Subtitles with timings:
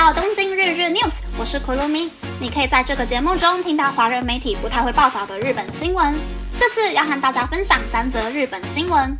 [0.00, 2.08] 到东京日日 News，我是 Kurumi。
[2.40, 6.18] 你可以在这个节目中听到华人媒体不太会报道的日本新闻。
[6.56, 9.18] 这次要和大家分享三则日本新闻。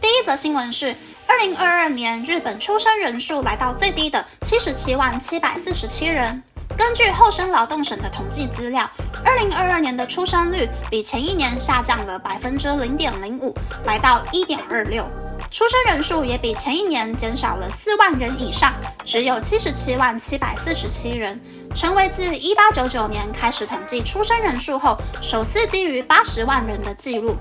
[0.00, 0.96] 第一则新闻是，
[1.28, 6.42] 二零二二年日本出生人数来到最低的七十七万七百四十七人。
[6.76, 8.88] 根据厚生劳动省的统计资料，
[9.24, 13.54] 二零二二年的出生率比前一年下降了百分之零点零五，
[13.86, 15.08] 来到一点二六。
[15.50, 21.40] 出生人数也比前一年减少了四万人以上，只有七十七万七百四十七人，
[21.74, 27.36] 成为自一八九九年开始统计出生人数后首次低于八十万人的记录。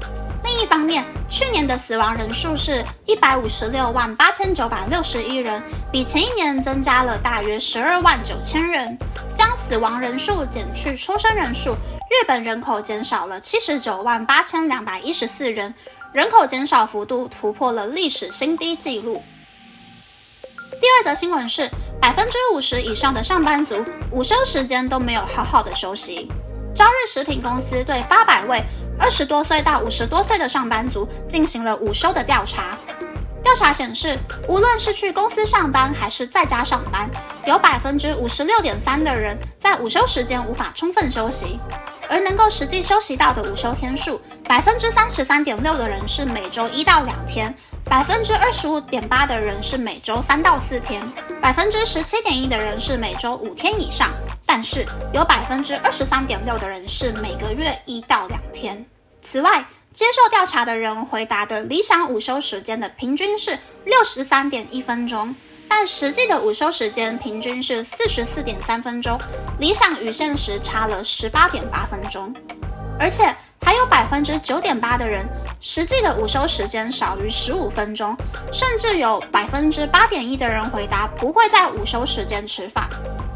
[0.56, 8.98] 另一方面，去年的死亡人数是一百五十六万八千九百六十一人，比前一年增加了大约十二万九千人。
[9.36, 11.72] 将死亡人数减去出生人数，
[12.10, 15.76] 日本人口减少了七十九万八千两百一十四人，
[16.14, 19.22] 人口减少幅度突破了历史新低纪录。
[20.80, 21.70] 第二则新闻是，
[22.00, 26.32] 百分之五十以上的上班族午休时间都没有好好的休息。
[26.74, 28.64] 朝日食品公司对八百位。
[29.00, 32.78] 二十多岁到五十多岁的上班族进行了午休的调查。
[33.44, 37.10] 调查显示，无论是去公司上班还是在家上班，
[37.46, 41.60] 有百分之五十六点三的人在午休时间无法充分休息。
[42.08, 47.56] 而能够实际休息到的午休天数，百分之三十三点六的人是每周一到两天，
[47.86, 51.08] 百分之二十五点八的人是每周三到四天，
[51.42, 54.12] 百分之十七点一的人是每周五天以上。
[54.46, 58.86] 但是有百分之二十三点六的人是每个月一到两天。
[59.22, 65.36] 此外，接受调查的人回答的理想午休时间的平均是六十三点一分钟，
[65.68, 69.20] 但实际的午休时间平均是四十四点三分钟，
[69.60, 72.34] 理想与现实差了十八点八分钟。
[72.98, 75.28] 而且还有百分之九点八的人
[75.60, 78.16] 实际的午休时间少于十五分钟，
[78.54, 82.88] 甚至有百分之八点一的人回答不会在午休时间吃饭。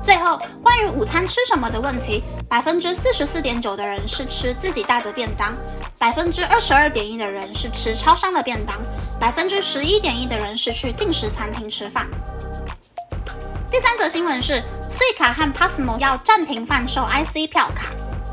[0.03, 5.53] 最后，关于午餐吃什么的问题，百分之四十四点九的人是吃自己带的便当，
[5.97, 8.75] 百分之二十二点一的人是吃超商的便当，
[9.19, 12.07] 百分之十一点一的人是去定时餐厅吃饭。
[13.71, 17.87] 第三则新闻是，穗卡和 Passmo 要暂停贩售 IC 票卡。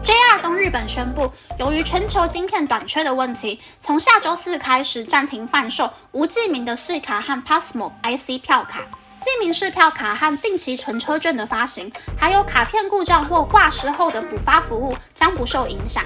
[0.07, 8.87] JR 东日本宣布，由于全球晶片短缺的问题，从下周四开始暂停贩售无记名的穗卡和 Passmo IC 票卡。
[9.21, 16.05] 记名式票卡和定期乘车券的发行，还有卡片故障或挂失后的补发服务将不受影响。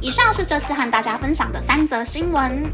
[0.00, 2.68] 以上是这次和大家分享的三则新闻。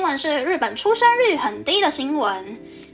[0.00, 2.42] 新闻是日本出生率很低的新闻，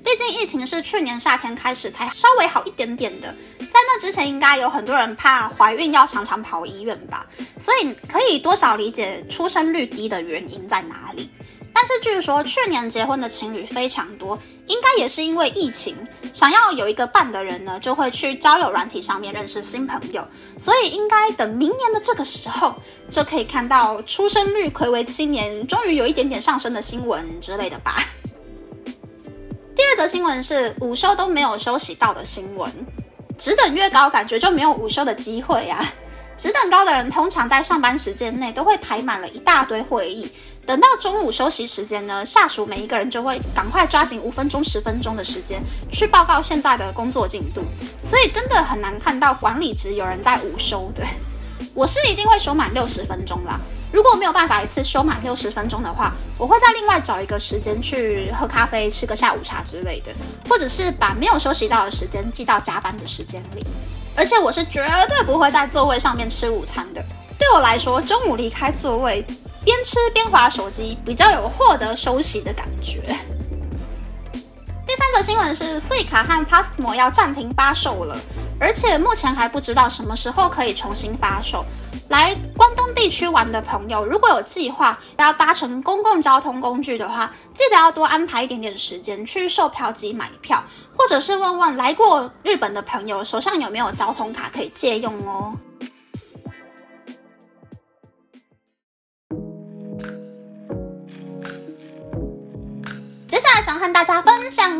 [0.03, 3.33] 毕竟疫情是去年夏天开始才稍微好一点点的。
[3.61, 7.25] 在那之前，应该有很多人怕怀孕要常常跑医院吧，
[7.61, 11.31] 所以可以多少理解出生率低的原因在哪里。
[11.79, 15.95] 但是据说去年结婚的情侣非常多，应该也是因为疫情，
[16.33, 20.27] 想要有一个伴的人呢，就会去交友软体上面认识新朋友，
[20.57, 22.75] 所以应该等明年的这个时候，
[23.11, 28.03] 就可以看到出生率魁为七年终于有一点点上升的新闻之类的吧。
[29.77, 32.73] 第二则新闻是午休都没有休息到的新闻。
[33.37, 35.85] 职等越高，感觉就没有午休的机会呀。
[36.39, 40.27] 职等高的人通常在上班时间内都会排满了一大堆会议，
[40.67, 45.63] 等到中午休息时间呢，下属每一个人就会赶快抓紧五分钟、十分钟的时间
[45.93, 47.63] 去报告现在的工作进度，
[48.03, 51.05] 所以真的很难看到管理职有人在午休的。
[51.73, 53.61] 我是一定会休满六十分钟啦。
[53.93, 60.13] 如果没有办法一次休满六十分钟的话，我会再另外找一个时间去喝咖啡、吃个下午茶之类的，
[60.49, 63.65] 或者是把没有休息到的时间记到加班的时间里。
[64.17, 67.05] 而且我是绝对不会在座位上面吃午餐的。
[67.39, 69.25] 对我来说，中午离开座位，
[69.67, 73.01] 边吃边划手机，比较有获得休息的感觉。
[74.87, 78.17] 第三则新闻是，穗卡和 Passmo 要暂停发售了，
[78.61, 81.65] 而且目前还不知道什么时候可以重新发售。
[82.09, 90.63] 来关东地区玩的朋友，如果有计划要搭乘公共交通工具的话，记得要多安排一点点时间去售票机买票，
[90.97, 95.53] 或者是问问来过日本的朋友手上有没有交通卡可以借用哦。
[103.27, 104.71] 接下来想和大家分享，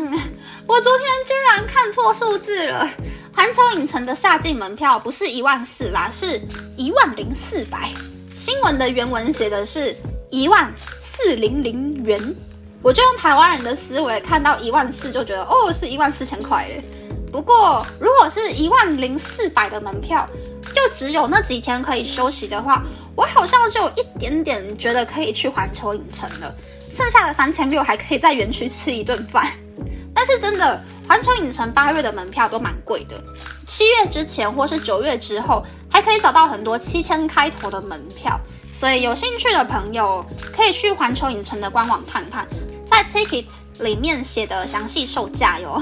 [0.65, 2.89] 我昨天居然看错数字了。
[3.35, 6.39] 环球影城的夏季门票不是一万四啦，是
[6.77, 7.91] 一万零四百。
[8.33, 9.93] 新闻的原文写的是
[10.29, 12.35] 一万四零零元，
[12.81, 16.81] 我就用台湾人的思维看到一万四就觉得哦，是一万四千块嘞。
[17.29, 20.25] 不过如果是一万零四百的门票，
[20.73, 22.81] 又只有那几天可以休息的话，
[23.13, 26.55] 我好像就有一点点觉得可以去环球影城了。
[26.97, 29.47] 剩下的三千六还可以在园区吃一顿饭。
[30.15, 33.23] 但是真的，环球影城八月的门票都蛮贵的，
[33.67, 38.39] 七月之前或是九月之后还可以找到很多七千开头的门票。
[38.73, 42.47] 所以有兴趣的朋友可以去环球影城的官网看看，
[42.89, 43.45] 在 Ticket
[43.79, 45.81] 里面写的详细售价哟。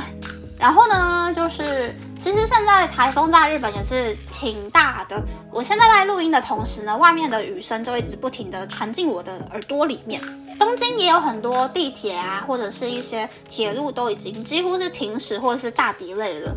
[0.60, 5.22] 然后呢，就是其实现在台风在日本也是挺大的。
[5.50, 10.22] 我现在在录音的同时呢，外面的雨声就一直不停的传进我的耳朵里面。
[10.60, 16.56] 东京也有很多地铁啊，或者是一些铁路都已经几乎是停驶或者是大抵累了。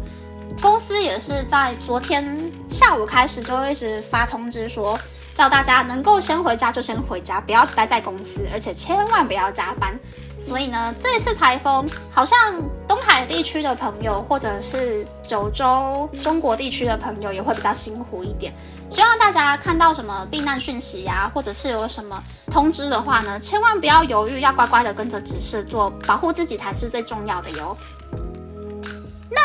[0.61, 4.99] 公司也是在昨天下午开始就一直发通知说。
[5.35, 9.97] 叫大家能够先回家就先回家，不要待在公司，而且千万不要加班。
[10.37, 18.53] 所以呢，这一次台风好像东海地区的朋友，或者是九州中国地区的朋友也会比较辛苦一点。
[18.91, 27.77] 希望大家看到什么避难讯息呀，或者是有什么通知的话呢，千万不要犹豫，要乖乖的跟着指示做，保护自己才是最重要的哟。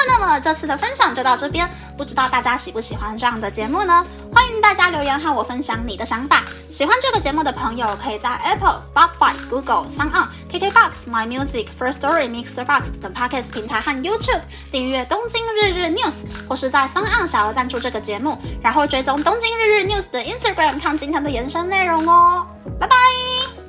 [0.07, 4.05] 那么这次的分享就到这边，不知道大家喜不喜欢这样的节目呢？
[4.33, 6.43] 欢迎大家留言和我分享你的想法。
[6.69, 14.41] 喜欢这个节目的朋友，可以在 Apple、Spotify、Google、s o n KKBox、My Music、First Story、Mixer Box 等 Podcast 平台和 YouTube
[14.71, 22.47] 订阅《东京日日 News》，或是在 s o n 小额赞助这个节目，然后追踪《东京日日 News》的 Instagram 看今天的延伸内容哦。
[22.79, 23.62] 拜拜。